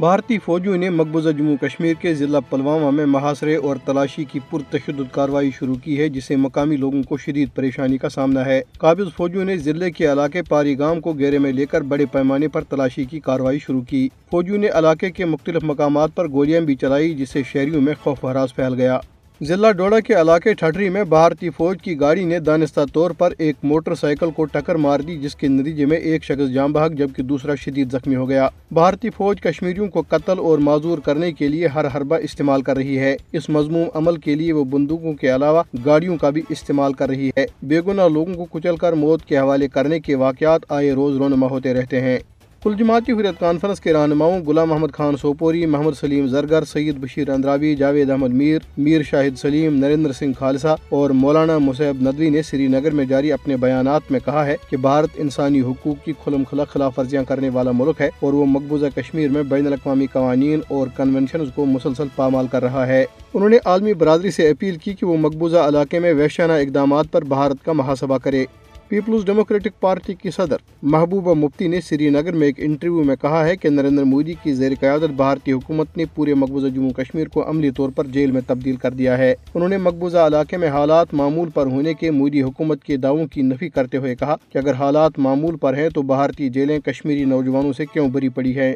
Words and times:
بھارتی 0.00 0.38
فوجیوں 0.38 0.76
نے 0.76 0.90
مقبوضہ 0.90 1.28
جموں 1.28 1.56
کشمیر 1.56 1.94
کے 1.94 2.14
ضلع 2.14 2.38
پلوامہ 2.40 2.90
میں 2.90 3.06
محاصرے 3.06 3.56
اور 3.56 3.76
تلاشی 3.84 4.24
کی 4.24 4.38
پرتشدد 4.50 5.12
کارروائی 5.12 5.50
شروع 5.58 5.74
کی 5.74 5.98
ہے، 5.98 6.08
جسے 6.08 6.36
مقامی 6.36 6.76
لوگوں 6.76 7.02
کو 7.02 7.16
شدید 7.16 7.48
پریشانی 7.54 7.98
کا 7.98 8.08
سامنا 8.08 8.44
ہے۔ 8.44 8.62
قابض 8.78 9.06
فوجیوں 9.16 9.44
نے 9.44 9.56
ضلع 9.56 9.88
کے 9.88 10.12
علاقے 10.12 10.42
پاری 10.42 10.78
گام 10.78 11.00
کو 11.00 11.12
گھیرے 11.12 11.38
میں 11.38 11.52
لے 11.52 11.66
کر 11.66 11.80
بڑے 11.80 12.06
پیمانے 12.06 12.48
پر 12.48 12.64
تلاشی 12.64 13.04
کی 13.04 13.20
کارروائی 13.20 13.58
شروع 13.58 13.80
کی۔ 13.80 14.08
فوجیوں 14.30 14.58
نے 14.58 14.68
علاقے 14.68 15.10
کے 15.10 15.24
مختلف 15.24 15.64
مقامات 15.64 16.14
پر 16.14 16.28
گولیاں 16.28 16.60
بھی 16.60 16.74
چلائی 16.74 17.14
جس 17.14 17.30
سے 17.30 17.42
شہریوں 17.52 17.80
میں 17.80 17.94
خوف 18.02 18.24
ہراس 18.24 18.56
پھیل 18.56 18.74
گیا۔ 18.74 18.98
ضلع 19.42 19.70
ڈوڑا 19.72 20.00
کے 20.00 20.14
علاقے 20.14 20.52
ٹھٹری 20.54 20.88
میں 20.88 21.04
بھارتی 21.04 21.50
فوج 21.50 21.78
کی 21.82 22.00
گاڑی 22.00 22.24
نے 22.24 22.38
دانستہ 22.38 22.80
طور 22.92 23.10
پر 23.10 23.32
ایک 23.38 23.56
موٹر 23.62 23.94
سائیکل 23.94 24.30
کو 24.30 24.44
ٹکر 24.44 24.74
مار 24.74 25.00
دی، 25.00 25.16
جس 25.18 25.34
کے 25.34 25.48
نتیجے 25.48 25.86
میں 25.86 25.96
ایک 25.96 26.24
شخص 26.24 26.52
جام 26.52 26.72
بحق 26.72 26.92
جبکہ 26.92 27.22
دوسرا 27.22 27.54
شدید 27.54 27.92
زخمی 27.92 28.16
ہو 28.16 28.28
گیا۔ 28.28 28.48
بھارتی 28.72 29.10
فوج 29.10 29.40
کشمیریوں 29.40 29.86
کو 29.86 30.02
قتل 30.08 30.38
اور 30.38 30.58
معذور 30.58 30.98
کرنے 30.98 31.32
کے 31.32 31.48
لیے 31.48 31.66
ہر 31.66 31.86
حربہ 31.94 32.16
استعمال 32.22 32.62
کر 32.62 32.76
رہی 32.76 32.98
ہے۔ 32.98 33.16
اس 33.32 33.48
مضموم 33.48 33.88
عمل 33.94 34.16
کے 34.16 34.34
لیے 34.34 34.52
وہ 34.52 34.64
بندوقوں 34.64 35.12
کے 35.12 35.34
علاوہ 35.34 35.62
گاڑیوں 35.84 36.16
کا 36.16 36.30
بھی 36.30 36.42
استعمال 36.48 36.92
کر 36.92 37.08
رہی 37.08 37.30
ہے۔ 37.36 37.46
بے 37.62 37.80
گناہ 37.86 38.08
لوگوں 38.08 38.34
کو 38.34 38.44
کچل 38.50 38.76
کر 38.76 38.92
موت 38.92 39.24
کے 39.24 39.38
حوالے 39.38 39.68
کرنے 39.68 40.00
کے 40.00 40.14
واقعات 40.14 40.60
آئے 40.68 40.92
روز 40.92 41.16
رونما 41.16 41.46
ہوتے 41.46 41.74
رہتے 41.74 42.00
ہیں۔ 42.00 42.18
کل 42.62 42.74
جماعتی 42.78 43.12
حریت 43.12 43.40
کانفرنس 43.40 43.80
کے 43.80 43.92
رہنماؤں 43.92 44.40
غلام 44.44 44.68
محمد 44.68 44.92
خان 44.92 45.16
سوپوری، 45.16 45.66
محمد 45.66 45.92
سلیم 46.00 46.26
زرگر، 46.26 46.64
سید 46.64 46.96
بشیر 47.00 47.30
اندرابی، 47.30 47.74
جاوید 47.76 48.10
احمد 48.10 48.30
میر 48.30 48.58
میر 48.78 49.02
شاہد 49.02 49.38
سلیم، 49.38 49.76
نریندر 49.76 50.12
سنگھ 50.12 50.34
خالصہ 50.38 50.76
اور 50.88 51.10
مولانا 51.10 51.58
مصعب 51.58 52.02
ندوی 52.02 52.30
نے 52.30 52.42
سری 52.42 52.66
نگر 52.66 52.90
میں 52.90 53.04
جاری 53.04 53.32
اپنے 53.32 53.56
بیانات 53.56 54.02
میں 54.10 54.20
کہا 54.24 54.46
ہے 54.46 54.56
کہ 54.70 54.76
بھارت 54.76 55.10
انسانی 55.16 55.60
حقوق 55.60 56.04
کی 56.04 56.12
کھلم 56.24 56.44
کھلا 56.44 56.64
خلاف 56.64 56.98
ورزیاں 56.98 57.24
کرنے 57.24 57.48
والا 57.48 57.70
ملک 57.70 58.00
ہے 58.00 58.10
اور 58.20 58.32
وہ 58.32 58.46
مقبوضہ 58.46 58.86
کشمیر 58.96 59.28
میں 59.28 59.42
بین 59.42 59.66
الاقوامی 59.66 60.06
قوانین 60.06 60.60
اور 60.68 60.86
کنونشنز 60.96 61.48
کو 61.54 61.64
مسلسل 61.64 62.08
پامال 62.16 62.46
کر 62.46 62.62
رہا 62.62 62.86
ہے۔ 62.86 63.04
انہوں 63.34 63.48
نے 63.48 63.58
عالمی 63.64 63.94
برادری 63.94 64.30
سے 64.30 64.48
اپیل 64.48 64.76
کی 64.76 64.94
کہ 64.94 65.06
وہ 65.06 65.16
مقبوضہ 65.16 65.56
علاقے 65.56 65.98
میں 65.98 66.14
وحشانہ 66.14 66.52
اقدامات 66.52 67.06
پر 67.12 67.24
بھارت 67.24 67.64
کا 67.64 67.72
محاسبہ 67.72 68.18
کرے۔ 68.18 68.44
پیپلز 68.90 69.24
ڈیموکریٹک 69.24 69.80
پارٹی 69.80 70.14
کی 70.14 70.30
صدر 70.30 70.56
محبوبہ 70.82 71.34
مفتی 71.34 71.68
نے 71.68 71.80
سری 71.80 72.08
نگر 72.08 72.32
میں 72.32 72.46
ایک 72.46 72.54
انٹرویو 72.58 73.04
میں 73.04 73.16
کہا 73.16 73.46
ہے 73.46 73.56
کہ 73.56 73.68
نریندر 73.68 74.04
مودی 74.04 74.34
کی 74.42 74.54
زیر 74.54 74.72
قیادت 74.80 75.10
بھارتی 75.16 75.52
حکومت 75.52 75.96
نے 75.96 76.04
پورے 76.14 76.34
مقبوضہ 76.34 76.66
جموں 76.66 76.90
کشمیر 76.90 77.28
کو 77.28 77.50
عملی 77.50 77.70
طور 77.70 77.90
پر 77.90 78.06
جیل 78.06 78.30
میں 78.30 78.40
تبدیل 78.46 78.76
کر 78.76 78.90
دیا 78.90 79.18
ہے۔ 79.18 79.34
انہوں 79.54 79.68
نے 79.68 79.76
مقبوضہ 79.76 80.18
علاقے 80.18 80.56
میں 80.56 80.68
حالات 80.68 81.14
معمول 81.14 81.48
پر 81.48 81.66
ہونے 81.66 81.94
کے 81.94 82.10
مودی 82.10 82.42
حکومت 82.42 82.84
کے 82.84 82.96
دعووں 82.96 83.26
کی 83.26 83.42
نفی 83.42 83.68
کرتے 83.68 83.96
ہوئے 83.96 84.14
کہا 84.14 84.36
کہ 84.52 84.58
اگر 84.58 84.74
حالات 84.74 85.18
معمول 85.18 85.56
پر 85.56 85.74
ہیں 85.74 85.88
تو 85.88 86.02
بھارتی 86.02 86.48
جیلیں 86.48 86.78
کشمیری 86.78 87.24
نوجوانوں 87.24 87.72
سے 87.72 87.86
کیوں 87.86 88.08
بری 88.08 88.28
پڑی 88.28 88.58
ہیں؟ 88.58 88.74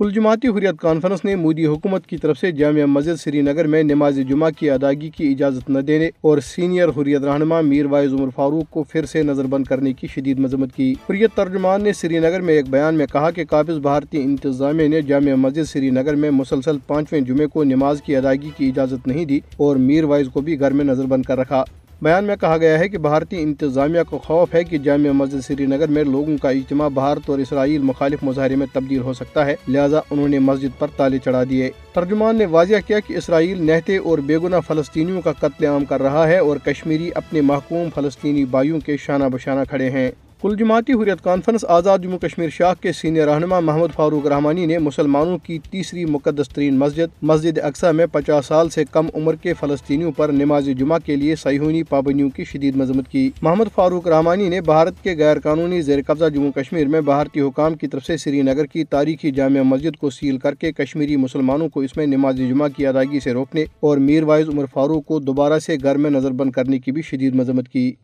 کل 0.00 0.10
جماعتی 0.10 0.48
حریت 0.48 0.80
کانفرنس 0.80 1.24
نے 1.24 1.34
مودی 1.36 1.66
حکومت 1.66 2.06
کی 2.06 2.16
طرف 2.16 2.38
سے 2.38 2.52
جامعہ 2.52 2.84
مسجد 2.86 3.20
سری 3.20 3.40
نگر 3.40 3.66
میں 3.66 3.82
نماز 3.82 4.18
جمعہ 4.28 4.50
کی 4.50 4.70
ادائیگی 4.70 5.10
کی 5.10 5.28
اجازت 5.28 5.70
نہ 5.70 5.78
دینے 5.78 6.10
اور 6.20 6.38
سینئر 6.38 6.88
حریت 6.88 7.22
رہنما 7.22 7.60
میر 7.60 7.86
وائز 7.86 8.12
عمر 8.12 8.28
فاروق 8.36 8.70
کو 8.70 8.82
پھر 8.82 9.06
سے 9.06 9.22
نظر 9.22 9.44
بند 9.44 9.64
کرنے 9.64 9.92
کی 9.92 10.06
شدید 10.06 10.38
مذمت 10.38 10.76
کی۔ 10.76 10.94
حریت 11.10 11.30
ترجمان 11.34 11.82
نے 11.82 11.92
سری 11.92 12.18
نگر 12.18 12.40
میں 12.40 12.54
ایک 12.54 12.70
بیان 12.70 12.94
میں 12.94 13.06
کہا 13.12 13.30
کہ 13.30 13.44
قابض 13.44 13.78
بھارتی 13.78 14.22
انتظامیہ 14.22 14.88
نے 14.88 15.02
جامعہ 15.02 15.34
مسجد 15.34 15.64
سری 15.64 15.90
نگر 15.90 16.14
میں 16.14 16.30
مسلسل 16.30 16.78
پانچویں 16.86 17.20
جمعے 17.20 17.46
کو 17.46 17.64
نماز 17.64 18.02
کی 18.02 18.16
ادائیگی 18.16 18.50
کی 18.56 18.68
اجازت 18.68 19.06
نہیں 19.06 19.24
دی 19.24 19.40
اور 19.56 19.76
میر 19.76 20.04
وائز 20.04 20.26
کو 20.32 20.40
بھی 20.40 20.60
گھر 20.60 20.70
میں 20.70 20.84
نظر 20.84 21.04
بند 21.04 21.22
کر 21.22 21.38
رکھا۔ 21.38 21.64
بیان 22.02 22.24
میں 22.24 22.36
کہا 22.36 22.56
گیا 22.56 22.78
ہے 22.78 22.88
کہ 22.88 22.98
بھارتی 22.98 23.42
انتظامیہ 23.42 24.00
کو 24.08 24.18
خوف 24.18 24.54
ہے 24.54 24.64
کہ 24.64 24.78
جامع 24.78 25.10
مسجد 25.10 25.40
سری 25.46 25.66
نگر 25.66 25.88
میں 25.88 26.04
لوگوں 26.04 26.36
کا 26.42 26.50
اجتماع 26.50 26.88
بھارت 26.88 27.28
اور 27.30 27.38
اسرائیل 27.38 27.82
مخالف 27.82 28.22
مظاہرے 28.22 28.56
میں 28.56 28.66
تبدیل 28.72 29.00
ہو 29.00 29.12
سکتا 29.12 29.46
ہے، 29.46 29.54
لہذا 29.68 30.00
انہوں 30.10 30.28
نے 30.28 30.38
مسجد 30.38 30.78
پر 30.78 30.86
تالے 30.96 31.18
چڑھا 31.18 31.42
دیے۔ 31.50 31.70
ترجمان 31.92 32.36
نے 32.36 32.46
واضح 32.46 32.74
کیا 32.86 33.00
کہ 33.00 33.16
اسرائیل 33.16 33.66
نہتے 33.66 33.96
اور 33.96 34.18
بے 34.18 34.38
گناہ 34.38 34.60
فلسطینیوں 34.60 35.20
کا 35.20 35.32
قتل 35.32 35.64
عام 35.64 35.84
کر 35.84 36.02
رہا 36.02 36.28
ہے 36.28 36.38
اور 36.38 36.56
کشمیری 36.56 37.10
اپنے 37.14 37.40
محکوم 37.40 37.88
فلسطینی 37.94 38.44
بائیوں 38.44 38.80
کے 38.80 38.96
شانہ 38.96 39.24
بشانہ 39.24 39.60
کھڑے 39.68 39.90
ہیں۔ 39.90 40.10
کل 40.42 40.56
جماعتی 40.56 40.92
حریت 40.92 41.24
کانفرنس 41.24 41.64
آزاد 41.68 41.98
جموں 41.98 42.18
کشمیر 42.18 42.48
شاخ 42.48 42.80
کے 42.80 42.92
سینئر 42.92 43.28
رہنما 43.28 43.60
محمد 43.60 43.94
فاروق 43.94 44.26
رحمانی 44.26 44.66
نے 44.66 44.78
مسلمانوں 44.78 45.38
کی 45.38 45.58
تیسری 45.70 46.04
مقدس 46.04 46.48
ترین 46.48 46.78
مسجد 46.78 47.22
مسجد 47.22 47.58
اقسا 47.58 47.90
میں 47.90 48.06
پچاس 48.12 48.46
سال 48.46 48.68
سے 48.68 48.84
کم 48.90 49.06
عمر 49.14 49.34
کے 49.34 49.54
فلسطینیوں 49.54 50.12
پر 50.12 50.28
نماز 50.28 50.68
جمعہ 50.78 50.98
کے 51.04 51.16
لیے 51.16 51.36
سیہونی 51.36 51.82
پابندیوں 51.82 52.30
کی 52.30 52.44
شدید 52.44 52.76
مذمت 52.76 53.08
کی۔ 53.08 53.30
محمد 53.42 53.64
فاروق 53.74 54.08
رحمانی 54.08 54.48
نے 54.48 54.60
بھارت 54.60 55.02
کے 55.02 55.16
غیر 55.18 55.40
قانونی 55.40 55.80
زیر 55.80 55.98
قبضہ 56.06 56.28
جموں 56.28 56.52
کشمیر 56.52 56.86
میں 56.86 57.00
بھارتی 57.00 57.40
حکام 57.40 57.74
کی 57.74 57.86
طرف 57.86 58.04
سے 58.04 58.16
سری 58.16 58.42
نگر 58.42 58.64
کی 58.64 58.84
تاریخی 58.84 59.30
جامع 59.30 59.60
مسجد 59.60 59.96
کو 59.96 60.10
سیل 60.10 60.38
کر 60.38 60.54
کے 60.54 60.72
کشمیری 60.72 61.16
مسلمانوں 61.16 61.68
کو 61.68 61.80
اس 61.80 61.96
میں 61.96 62.06
نماز 62.06 62.36
جمعہ 62.36 62.68
کی 62.68 62.86
ادائیگی 62.86 63.20
سے 63.20 63.32
روکنے 63.32 63.64
اور 63.80 63.98
میر 63.98 64.22
وائز 64.22 64.48
عمر 64.48 64.64
فاروق 64.74 65.04
کو 65.04 65.18
دوبارہ 65.18 65.58
سے 65.58 65.76
گھر 65.82 65.96
میں 65.96 66.10
نظر 66.10 66.30
بند 66.30 66.50
کرنے 66.50 66.78
کی 66.78 66.92
بھی 66.92 67.02
شدید 67.02 67.34
مذمت 67.34 67.68
کی۔ 67.68 67.92